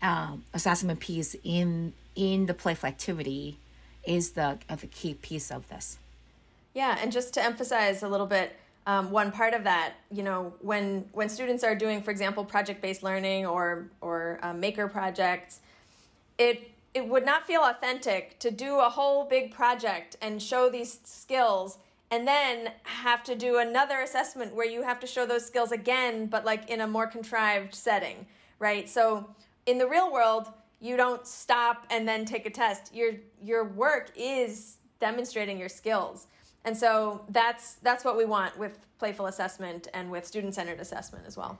um, 0.02 0.44
assessment 0.52 1.00
piece 1.00 1.36
in 1.44 1.92
in 2.14 2.46
the 2.46 2.54
playful 2.54 2.88
activity 2.88 3.58
is 4.04 4.32
the 4.32 4.58
uh, 4.68 4.76
the 4.76 4.86
key 4.86 5.14
piece 5.14 5.50
of 5.50 5.68
this. 5.68 5.98
Yeah, 6.74 6.98
and 7.00 7.10
just 7.10 7.32
to 7.34 7.42
emphasize 7.42 8.02
a 8.02 8.08
little 8.08 8.26
bit, 8.26 8.54
um, 8.86 9.10
one 9.10 9.32
part 9.32 9.54
of 9.54 9.64
that, 9.64 9.94
you 10.10 10.22
know, 10.22 10.52
when 10.60 11.08
when 11.12 11.28
students 11.28 11.64
are 11.64 11.74
doing, 11.74 12.02
for 12.02 12.10
example, 12.10 12.44
project 12.44 12.82
based 12.82 13.02
learning 13.02 13.46
or 13.46 13.86
or 14.00 14.38
um, 14.42 14.60
maker 14.60 14.88
projects, 14.88 15.60
it 16.38 16.70
it 16.96 17.06
would 17.06 17.26
not 17.26 17.46
feel 17.46 17.60
authentic 17.60 18.38
to 18.38 18.50
do 18.50 18.78
a 18.78 18.88
whole 18.88 19.26
big 19.26 19.52
project 19.52 20.16
and 20.22 20.40
show 20.40 20.70
these 20.70 20.98
skills 21.04 21.76
and 22.10 22.26
then 22.26 22.70
have 22.84 23.22
to 23.22 23.34
do 23.34 23.58
another 23.58 24.00
assessment 24.00 24.54
where 24.54 24.64
you 24.64 24.80
have 24.80 24.98
to 24.98 25.06
show 25.06 25.26
those 25.26 25.44
skills 25.44 25.72
again 25.72 26.24
but 26.24 26.42
like 26.46 26.70
in 26.70 26.80
a 26.80 26.86
more 26.86 27.06
contrived 27.06 27.74
setting 27.74 28.24
right? 28.58 28.88
So 28.88 29.28
in 29.66 29.76
the 29.76 29.86
real 29.86 30.10
world 30.10 30.48
you 30.80 30.96
don't 30.96 31.26
stop 31.26 31.84
and 31.90 32.08
then 32.08 32.24
take 32.24 32.46
a 32.46 32.50
test. 32.50 32.94
Your 32.94 33.12
your 33.42 33.64
work 33.64 34.10
is 34.16 34.78
demonstrating 34.98 35.58
your 35.58 35.68
skills. 35.68 36.28
And 36.64 36.74
so 36.74 37.26
that's 37.28 37.74
that's 37.82 38.06
what 38.06 38.16
we 38.16 38.24
want 38.24 38.58
with 38.58 38.78
playful 38.98 39.26
assessment 39.26 39.88
and 39.92 40.10
with 40.10 40.26
student 40.26 40.54
centered 40.54 40.80
assessment 40.80 41.26
as 41.26 41.36
well 41.36 41.58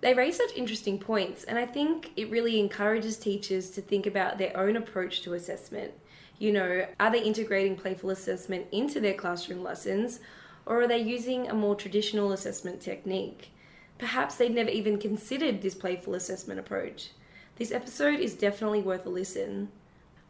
they 0.00 0.14
raise 0.14 0.36
such 0.36 0.54
interesting 0.54 0.98
points, 0.98 1.44
and 1.44 1.58
I 1.58 1.66
think 1.66 2.12
it 2.16 2.30
really 2.30 2.60
encourages 2.60 3.16
teachers 3.16 3.70
to 3.70 3.80
think 3.80 4.06
about 4.06 4.38
their 4.38 4.56
own 4.56 4.76
approach 4.76 5.22
to 5.22 5.34
assessment. 5.34 5.92
You 6.38 6.52
know, 6.52 6.86
are 7.00 7.10
they 7.10 7.22
integrating 7.22 7.76
playful 7.76 8.10
assessment 8.10 8.66
into 8.70 9.00
their 9.00 9.14
classroom 9.14 9.62
lessons, 9.62 10.20
or 10.66 10.82
are 10.82 10.88
they 10.88 10.98
using 10.98 11.48
a 11.48 11.54
more 11.54 11.74
traditional 11.74 12.32
assessment 12.32 12.80
technique? 12.80 13.52
Perhaps 13.98 14.34
they'd 14.34 14.54
never 14.54 14.68
even 14.68 14.98
considered 14.98 15.62
this 15.62 15.74
playful 15.74 16.14
assessment 16.14 16.60
approach. 16.60 17.10
This 17.56 17.72
episode 17.72 18.20
is 18.20 18.34
definitely 18.34 18.82
worth 18.82 19.06
a 19.06 19.08
listen. 19.08 19.70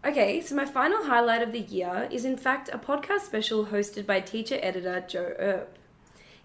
Okay, 0.04 0.40
so 0.40 0.54
my 0.54 0.64
final 0.64 1.06
highlight 1.06 1.42
of 1.42 1.50
the 1.50 1.60
year 1.60 2.06
is 2.12 2.24
in 2.24 2.36
fact 2.36 2.70
a 2.72 2.78
podcast 2.78 3.22
special 3.22 3.66
hosted 3.66 4.06
by 4.06 4.20
teacher 4.20 4.60
editor 4.62 5.04
Jo 5.08 5.34
Earp. 5.40 5.76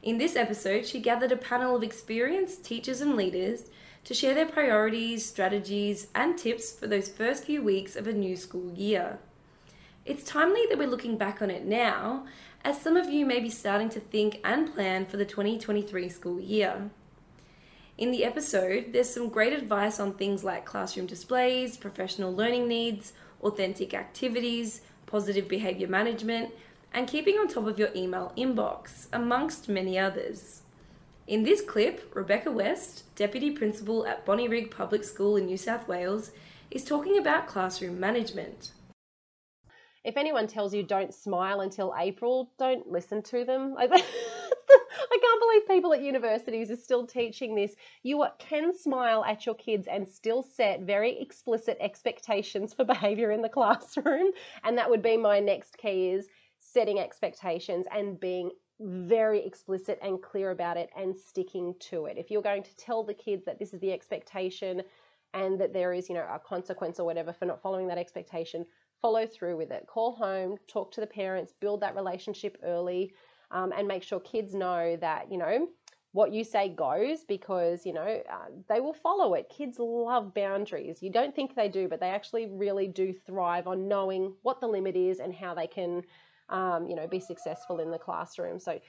In 0.04 0.18
this 0.18 0.36
episode, 0.36 0.88
she 0.88 1.00
gathered 1.00 1.32
a 1.32 1.38
panel 1.38 1.76
of 1.76 1.84
experienced 1.84 2.66
teachers 2.66 3.02
and 3.02 3.16
leaders 3.16 3.66
to 4.04 4.16
share 4.16 4.34
their 4.34 4.48
priorities, 4.48 5.24
strategies, 5.24 6.08
and 6.16 6.36
tips 6.36 6.72
for 6.72 6.88
those 6.88 7.08
first 7.08 7.44
few 7.44 7.62
weeks 7.62 7.96
of 7.96 8.08
a 8.08 8.14
new 8.14 8.36
school 8.36 8.74
year. 8.74 9.20
It's 10.04 10.24
timely 10.24 10.66
that 10.70 10.80
we're 10.80 10.90
looking 10.90 11.18
back 11.18 11.40
on 11.40 11.52
it 11.52 11.66
now, 11.66 12.26
as 12.64 12.82
some 12.82 12.98
of 12.98 13.12
you 13.12 13.28
may 13.28 13.40
be 13.40 13.50
starting 13.52 13.90
to 13.90 14.00
think 14.00 14.40
and 14.44 14.74
plan 14.74 15.06
for 15.06 15.18
the 15.18 15.26
2023 15.26 16.10
school 16.10 16.40
year. 16.40 16.90
In 18.00 18.10
the 18.10 18.26
episode, 18.26 18.94
there's 18.94 19.14
some 19.14 19.30
great 19.30 19.54
advice 19.54 20.00
on 20.00 20.16
things 20.16 20.44
like 20.44 20.66
classroom 20.66 21.06
displays, 21.06 21.78
professional 21.78 22.34
learning 22.34 22.68
needs, 22.68 23.14
authentic 23.44 23.94
activities, 23.94 24.82
positive 25.06 25.48
behaviour 25.48 25.88
management, 25.88 26.52
and 26.94 27.08
keeping 27.08 27.36
on 27.38 27.48
top 27.48 27.68
of 27.68 27.80
your 27.80 27.90
email 27.96 28.34
inbox, 28.38 29.08
amongst 29.14 29.70
many 29.70 29.98
others. 29.98 30.62
In 31.28 31.44
this 31.44 31.62
clip, 31.62 32.12
Rebecca 32.14 32.52
West, 32.52 33.04
Deputy 33.16 33.52
Principal 33.52 34.06
at 34.06 34.26
Bonnyrigg 34.26 34.70
Public 34.72 35.04
School 35.04 35.38
in 35.38 35.46
New 35.46 35.58
South 35.58 35.88
Wales, 35.88 36.32
is 36.70 36.84
talking 36.84 37.18
about 37.18 37.48
classroom 37.48 38.00
management. 38.00 38.72
If 40.04 40.18
anyone 40.18 40.48
tells 40.48 40.74
you 40.74 40.82
don't 40.84 41.14
smile 41.14 41.62
until 41.62 41.94
April, 41.98 42.52
don't 42.58 42.88
listen 42.88 43.22
to 43.24 43.46
them. 43.46 43.76
I 43.80 43.88
can't 45.22 45.42
believe 45.42 45.68
people 45.68 45.94
at 45.94 46.02
universities 46.02 46.72
are 46.72 46.76
still 46.76 47.06
teaching 47.06 47.56
this. 47.56 47.76
You 48.04 48.26
can 48.40 48.76
smile 48.76 49.24
at 49.24 49.46
your 49.46 49.56
kids 49.56 49.88
and 49.88 50.08
still 50.08 50.42
set 50.42 50.82
very 50.82 51.20
explicit 51.20 51.78
expectations 51.80 52.74
for 52.74 52.84
behavior 52.84 53.32
in 53.32 53.42
the 53.42 53.50
classroom. 53.58 54.32
And 54.64 54.78
that 54.78 54.90
would 54.90 55.04
be 55.04 55.18
my 55.18 55.40
next 55.40 55.78
key 55.78 56.10
is 56.10 56.28
setting 56.74 57.00
expectations 57.00 57.86
and 57.92 58.20
being 58.20 58.52
very 58.80 59.46
explicit 59.46 60.00
and 60.02 60.22
clear 60.22 60.52
about 60.52 60.78
it 60.78 60.90
and 60.98 61.16
sticking 61.16 61.76
to 61.80 62.06
it. 62.06 62.18
If 62.18 62.32
you're 62.32 62.42
going 62.42 62.64
to 62.64 62.76
tell 62.76 63.04
the 63.04 63.14
kids 63.14 63.46
that 63.46 63.60
this 63.60 63.74
is 63.74 63.80
the 63.80 63.92
expectation 63.92 64.82
and 65.34 65.60
that 65.62 65.74
there 65.74 65.94
is, 65.94 66.10
you 66.10 66.16
know, 66.16 66.28
a 66.32 66.40
consequence 66.40 67.00
or 67.00 67.06
whatever 67.06 67.32
for 67.32 67.46
not 67.46 67.62
following 67.62 67.88
that 67.88 67.98
expectation, 67.98 68.66
follow 69.02 69.26
through 69.26 69.58
with 69.58 69.72
it. 69.72 69.86
Call 69.88 70.14
home, 70.16 70.58
talk 70.68 70.92
to 70.94 71.02
the 71.02 71.08
parents, 71.08 71.54
build 71.60 71.82
that 71.82 71.96
relationship 71.96 72.58
early, 72.64 73.14
um, 73.52 73.72
and 73.78 73.88
make 73.88 74.04
sure 74.04 74.20
kids 74.20 74.54
know 74.54 74.98
that, 74.98 75.32
you 75.32 75.38
know, 75.38 75.68
what 76.14 76.34
you 76.34 76.44
say 76.44 76.68
goes 76.68 77.24
because 77.24 77.86
you 77.86 77.94
know 77.94 78.22
uh, 78.30 78.50
they 78.68 78.82
will 78.82 78.94
follow 78.94 79.34
it 79.34 79.50
kids 79.50 79.80
love 79.80 80.34
boundaries 80.34 81.02
you 81.02 81.10
don't 81.10 81.34
think 81.34 81.56
they 81.56 81.70
do 81.70 81.88
but 81.88 82.02
they 82.02 82.10
actually 82.10 82.48
really 82.48 82.86
do 82.88 83.14
thrive 83.26 83.66
on 83.66 83.88
knowing 83.88 84.34
what 84.42 84.60
the 84.60 84.68
limit 84.68 84.98
is 84.98 85.20
and 85.20 85.34
how 85.34 85.54
they 85.54 85.68
can 85.68 86.04
um, 86.52 86.88
you 86.88 86.96
know, 86.96 87.08
be 87.08 87.20
successful 87.20 87.80
in 87.80 87.92
the 87.92 87.98
classroom. 87.98 88.60
So 88.60 88.80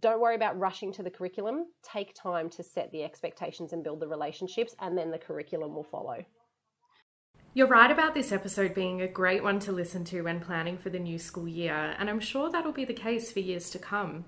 don't 0.00 0.20
worry 0.20 0.34
about 0.34 0.58
rushing 0.58 0.92
to 0.94 1.02
the 1.02 1.10
curriculum. 1.10 1.66
Take 1.82 2.14
time 2.14 2.48
to 2.50 2.62
set 2.62 2.90
the 2.90 3.04
expectations 3.04 3.72
and 3.72 3.84
build 3.84 4.00
the 4.00 4.08
relationships, 4.08 4.74
and 4.80 4.96
then 4.96 5.10
the 5.10 5.18
curriculum 5.18 5.74
will 5.74 5.84
follow. 5.84 6.24
You're 7.52 7.68
right 7.68 7.90
about 7.90 8.14
this 8.14 8.32
episode 8.32 8.74
being 8.74 9.00
a 9.00 9.06
great 9.06 9.42
one 9.42 9.60
to 9.60 9.70
listen 9.70 10.04
to 10.06 10.22
when 10.22 10.40
planning 10.40 10.76
for 10.76 10.90
the 10.90 10.98
new 10.98 11.18
school 11.18 11.46
year, 11.46 11.94
and 11.98 12.10
I'm 12.10 12.18
sure 12.18 12.50
that'll 12.50 12.72
be 12.72 12.84
the 12.84 12.92
case 12.92 13.30
for 13.30 13.40
years 13.40 13.70
to 13.70 13.78
come. 13.78 14.24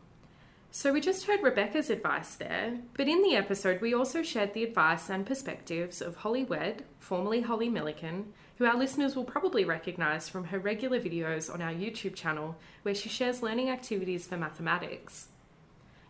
So, 0.71 0.93
we 0.93 1.01
just 1.01 1.27
heard 1.27 1.43
Rebecca's 1.43 1.91
advice 1.91 2.35
there, 2.35 2.79
but 2.95 3.09
in 3.09 3.23
the 3.23 3.35
episode, 3.35 3.81
we 3.81 3.95
also 3.95 4.23
shared 4.23 4.53
the 4.53 4.63
advice 4.63 5.09
and 5.09 5.25
perspectives 5.25 6.03
of 6.03 6.17
Holly 6.17 6.45
Wed, 6.45 6.85
formerly 6.99 7.41
Holly 7.41 7.71
Milliken, 7.71 8.35
who 8.59 8.65
our 8.65 8.77
listeners 8.77 9.15
will 9.15 9.25
probably 9.25 9.65
recognise 9.65 10.29
from 10.29 10.45
her 10.45 10.59
regular 10.59 10.99
videos 10.99 11.53
on 11.53 11.61
our 11.61 11.73
YouTube 11.73 12.15
channel, 12.15 12.57
where 12.83 12.95
she 12.95 13.09
shares 13.09 13.43
learning 13.43 13.69
activities 13.69 14.27
for 14.27 14.37
mathematics. 14.37 15.29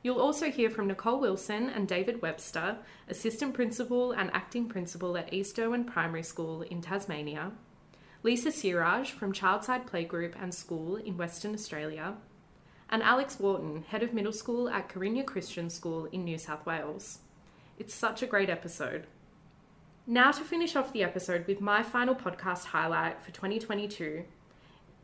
You'll 0.03 0.21
also 0.21 0.51
hear 0.51 0.71
from 0.71 0.87
Nicole 0.87 1.19
Wilson 1.19 1.69
and 1.69 1.89
David 1.89 2.23
Webster, 2.23 2.79
Assistant 3.09 3.55
Principal 3.55 4.13
and 4.13 4.31
Acting 4.33 4.69
Principal 4.69 5.17
at 5.17 5.33
East 5.33 5.57
Derwent 5.57 5.89
Primary 5.89 6.23
School 6.23 6.63
in 6.63 6.81
Tasmania, 6.81 7.51
Lisa 8.23 8.53
Siraj 8.53 9.11
from 9.11 9.33
Childside 9.33 9.89
Playgroup 9.89 10.41
and 10.41 10.55
School 10.55 10.97
in 10.97 11.17
Western 11.17 11.55
Australia, 11.55 12.15
and 12.89 13.03
Alex 13.03 13.41
Wharton, 13.41 13.83
Head 13.89 14.05
of 14.05 14.15
Middle 14.15 14.33
School 14.33 14.69
at 14.69 14.89
Carinya 14.89 15.27
Christian 15.27 15.69
School 15.69 16.05
in 16.13 16.25
New 16.25 16.39
South 16.39 16.65
Wales. 16.65 17.19
It's 17.79 17.95
such 17.95 18.23
a 18.23 18.27
great 18.27 18.49
episode. 18.49 19.09
Now, 20.09 20.31
to 20.31 20.45
finish 20.45 20.77
off 20.77 20.93
the 20.93 21.03
episode 21.03 21.49
with 21.49 21.61
my 21.61 21.83
final 21.83 22.15
podcast 22.15 22.67
highlight 22.67 23.21
for 23.25 23.33
2022, 23.33 24.23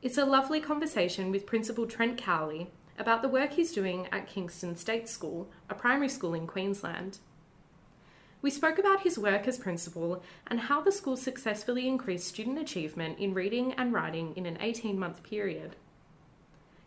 it's 0.01 0.17
a 0.17 0.25
lovely 0.25 0.61
conversation 0.61 1.33
with 1.33 1.45
Principal 1.45 1.87
Trent 1.87 2.17
Cowley 2.17 2.71
about 2.97 3.21
the 3.21 3.29
work 3.29 3.55
he's 3.55 3.73
doing 3.73 4.07
at 4.13 4.29
Kingston 4.29 4.77
State 4.77 5.09
School, 5.09 5.51
a 5.69 5.75
primary 5.75 6.09
school 6.09 6.35
in 6.35 6.47
Queensland. 6.47 7.19
We 8.43 8.51
spoke 8.51 8.79
about 8.79 9.01
his 9.01 9.19
work 9.19 9.49
as 9.49 9.59
principal 9.59 10.23
and 10.47 10.61
how 10.61 10.81
the 10.81 10.93
school 10.93 11.17
successfully 11.17 11.89
increased 11.89 12.29
student 12.29 12.61
achievement 12.61 13.19
in 13.19 13.35
reading 13.35 13.73
and 13.73 13.93
writing 13.93 14.33
in 14.37 14.47
an 14.47 14.59
18 14.61 14.97
month 14.97 15.25
period. 15.25 15.75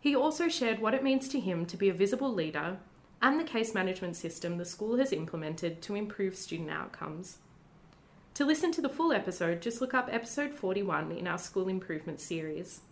He 0.00 0.16
also 0.16 0.48
shared 0.48 0.78
what 0.80 0.94
it 0.94 1.04
means 1.04 1.28
to 1.28 1.38
him 1.38 1.66
to 1.66 1.76
be 1.76 1.90
a 1.90 1.94
visible 1.94 2.32
leader 2.32 2.78
and 3.20 3.38
the 3.38 3.44
case 3.44 3.74
management 3.74 4.16
system 4.16 4.56
the 4.56 4.64
school 4.64 4.96
has 4.96 5.12
implemented 5.12 5.82
to 5.82 5.94
improve 5.94 6.34
student 6.34 6.70
outcomes. 6.70 7.40
To 8.36 8.44
listen 8.44 8.70
to 8.72 8.82
the 8.82 8.90
full 8.90 9.14
episode, 9.14 9.62
just 9.62 9.80
look 9.80 9.94
up 9.94 10.10
episode 10.12 10.52
41 10.52 11.10
in 11.10 11.26
our 11.26 11.38
school 11.38 11.68
improvement 11.68 12.20
series. 12.20 12.82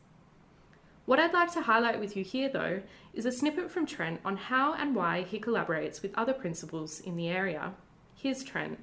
What 1.05 1.21
I'd 1.21 1.35
like 1.35 1.53
to 1.53 1.61
highlight 1.61 2.01
with 2.01 2.17
you 2.17 2.25
here, 2.25 2.49
though, 2.49 2.81
is 3.13 3.27
a 3.27 3.31
snippet 3.31 3.71
from 3.71 3.85
Trent 3.85 4.23
on 4.25 4.39
how 4.39 4.73
and 4.73 4.97
why 4.97 5.21
he 5.21 5.39
collaborates 5.39 6.01
with 6.01 6.17
other 6.17 6.33
principals 6.33 6.99
in 7.01 7.15
the 7.17 7.29
area. 7.29 7.75
Here's 8.15 8.43
Trent. 8.43 8.79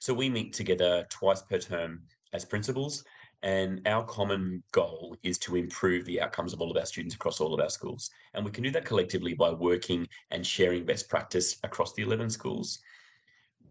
So 0.00 0.12
we 0.12 0.28
meet 0.28 0.52
together 0.52 1.06
twice 1.10 1.42
per 1.42 1.58
term 1.58 2.02
as 2.32 2.44
principals, 2.44 3.04
and 3.44 3.86
our 3.86 4.02
common 4.02 4.64
goal 4.72 5.16
is 5.22 5.38
to 5.38 5.54
improve 5.54 6.06
the 6.06 6.20
outcomes 6.20 6.52
of 6.52 6.60
all 6.60 6.72
of 6.72 6.76
our 6.76 6.86
students 6.86 7.14
across 7.14 7.40
all 7.40 7.54
of 7.54 7.60
our 7.60 7.70
schools. 7.70 8.10
And 8.34 8.44
we 8.44 8.50
can 8.50 8.64
do 8.64 8.72
that 8.72 8.84
collectively 8.84 9.34
by 9.34 9.52
working 9.52 10.08
and 10.32 10.44
sharing 10.44 10.84
best 10.84 11.08
practice 11.08 11.58
across 11.62 11.94
the 11.94 12.02
11 12.02 12.30
schools 12.30 12.80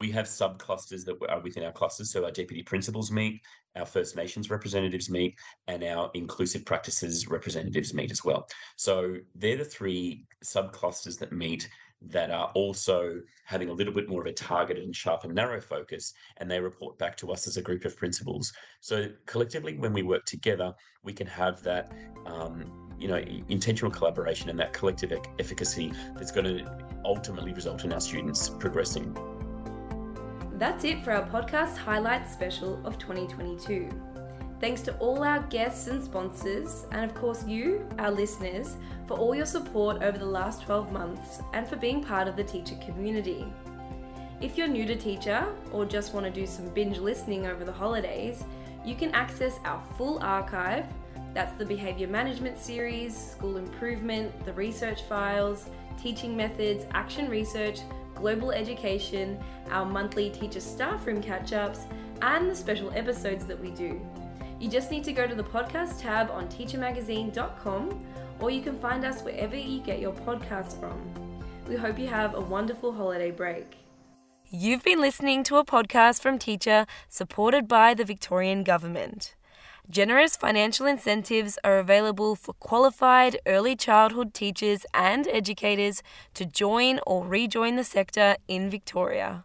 we 0.01 0.11
have 0.11 0.27
sub 0.27 0.57
clusters 0.57 1.05
that 1.05 1.15
are 1.29 1.39
within 1.39 1.63
our 1.63 1.71
clusters. 1.71 2.11
So 2.11 2.25
our 2.25 2.31
deputy 2.31 2.63
principals 2.63 3.11
meet, 3.11 3.39
our 3.75 3.85
First 3.85 4.15
Nations 4.17 4.49
representatives 4.49 5.09
meet, 5.09 5.35
and 5.67 5.83
our 5.83 6.09
inclusive 6.15 6.65
practices 6.65 7.27
representatives 7.27 7.93
meet 7.93 8.11
as 8.11 8.25
well. 8.25 8.47
So 8.75 9.15
they're 9.35 9.57
the 9.57 9.63
three 9.63 10.25
sub 10.41 10.73
clusters 10.73 11.17
that 11.17 11.31
meet 11.31 11.69
that 12.01 12.31
are 12.31 12.51
also 12.55 13.21
having 13.45 13.69
a 13.69 13.73
little 13.73 13.93
bit 13.93 14.09
more 14.09 14.21
of 14.21 14.27
a 14.27 14.33
targeted 14.33 14.83
and 14.83 14.95
sharp 14.95 15.23
and 15.23 15.35
narrow 15.35 15.61
focus, 15.61 16.13
and 16.37 16.49
they 16.49 16.59
report 16.59 16.97
back 16.97 17.15
to 17.17 17.31
us 17.31 17.47
as 17.47 17.57
a 17.57 17.61
group 17.61 17.85
of 17.85 17.95
principals. 17.95 18.51
So 18.79 19.07
collectively, 19.27 19.77
when 19.77 19.93
we 19.93 20.01
work 20.01 20.25
together, 20.25 20.73
we 21.03 21.13
can 21.13 21.27
have 21.27 21.61
that, 21.61 21.91
um, 22.25 22.89
you 22.97 23.07
know, 23.07 23.23
intentional 23.49 23.91
collaboration 23.91 24.49
and 24.49 24.57
that 24.59 24.73
collective 24.73 25.13
efficacy 25.37 25.93
that's 26.15 26.31
going 26.31 26.57
to 26.57 26.87
ultimately 27.05 27.53
result 27.53 27.85
in 27.85 27.93
our 27.93 28.01
students 28.01 28.49
progressing 28.49 29.15
that's 30.61 30.83
it 30.83 31.03
for 31.03 31.11
our 31.11 31.27
podcast 31.27 31.75
highlights 31.75 32.31
special 32.31 32.79
of 32.85 32.99
2022. 32.99 33.89
Thanks 34.59 34.81
to 34.81 34.95
all 34.99 35.23
our 35.23 35.39
guests 35.47 35.87
and 35.87 36.03
sponsors, 36.03 36.85
and 36.91 37.03
of 37.03 37.15
course, 37.15 37.43
you, 37.47 37.83
our 37.97 38.11
listeners, 38.11 38.75
for 39.07 39.17
all 39.17 39.33
your 39.33 39.47
support 39.47 40.03
over 40.03 40.19
the 40.19 40.23
last 40.23 40.61
12 40.61 40.91
months 40.91 41.39
and 41.53 41.67
for 41.67 41.77
being 41.77 42.03
part 42.03 42.27
of 42.27 42.35
the 42.35 42.43
teacher 42.43 42.75
community. 42.75 43.51
If 44.39 44.55
you're 44.55 44.67
new 44.67 44.85
to 44.85 44.95
teacher 44.95 45.47
or 45.71 45.83
just 45.83 46.13
want 46.13 46.27
to 46.27 46.31
do 46.31 46.45
some 46.45 46.69
binge 46.69 46.99
listening 46.99 47.47
over 47.47 47.65
the 47.65 47.71
holidays, 47.71 48.43
you 48.85 48.93
can 48.93 49.09
access 49.15 49.57
our 49.65 49.81
full 49.97 50.19
archive. 50.19 50.85
That's 51.33 51.57
the 51.57 51.65
behaviour 51.65 52.07
management 52.07 52.59
series, 52.59 53.17
school 53.17 53.57
improvement, 53.57 54.45
the 54.45 54.53
research 54.53 55.01
files, 55.09 55.65
teaching 55.99 56.37
methods, 56.37 56.85
action 56.91 57.29
research, 57.29 57.79
global 58.15 58.51
education, 58.51 59.39
our 59.69 59.85
monthly 59.85 60.29
teacher 60.29 60.59
staff 60.59 61.05
room 61.05 61.21
catch 61.21 61.53
ups, 61.53 61.81
and 62.21 62.49
the 62.49 62.55
special 62.55 62.91
episodes 62.95 63.45
that 63.45 63.59
we 63.59 63.71
do. 63.71 63.99
You 64.59 64.69
just 64.69 64.91
need 64.91 65.03
to 65.05 65.13
go 65.13 65.25
to 65.25 65.33
the 65.33 65.43
podcast 65.43 66.01
tab 66.01 66.29
on 66.29 66.47
teachermagazine.com 66.47 68.05
or 68.39 68.51
you 68.51 68.61
can 68.61 68.77
find 68.77 69.05
us 69.05 69.21
wherever 69.21 69.55
you 69.55 69.79
get 69.79 69.99
your 69.99 70.13
podcasts 70.13 70.79
from. 70.79 70.99
We 71.67 71.75
hope 71.75 71.97
you 71.97 72.07
have 72.07 72.35
a 72.35 72.41
wonderful 72.41 72.91
holiday 72.91 73.31
break. 73.31 73.77
You've 74.49 74.83
been 74.83 74.99
listening 74.99 75.43
to 75.45 75.57
a 75.57 75.65
podcast 75.65 76.21
from 76.21 76.37
Teacher 76.37 76.85
supported 77.07 77.67
by 77.67 77.93
the 77.93 78.03
Victorian 78.03 78.63
Government. 78.63 79.33
Generous 79.89 80.37
financial 80.37 80.85
incentives 80.85 81.57
are 81.63 81.79
available 81.79 82.35
for 82.35 82.53
qualified 82.53 83.39
early 83.45 83.75
childhood 83.75 84.33
teachers 84.33 84.85
and 84.93 85.27
educators 85.27 86.01
to 86.33 86.45
join 86.45 86.99
or 87.05 87.25
rejoin 87.25 87.75
the 87.75 87.83
sector 87.83 88.37
in 88.47 88.69
Victoria. 88.69 89.43